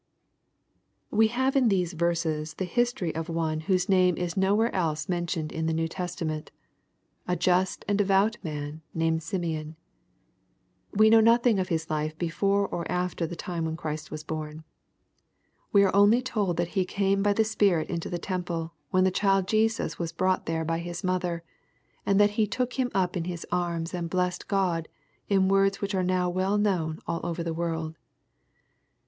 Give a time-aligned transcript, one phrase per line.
[1.13, 4.31] Wb have ia these verses the history of one whose nam^ (56 BXPOBITORT THOUGHTS.
[4.33, 6.51] is nowhere else mentioned in the New Testament,
[7.29, 9.75] ^^a just and devout man" named Simeon.
[10.91, 14.63] We know nothing of his life before or after the time when Christ was bom.
[15.71, 19.11] We are only told that he came by the Spirit into the temple, when the
[19.11, 21.43] child Jesus was brought there by His mother,
[22.07, 24.87] and that he" took him up in his arms and blessed God"
[25.29, 27.99] in words which are now well known all over the world.